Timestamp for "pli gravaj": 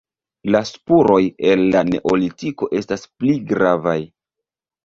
3.21-3.99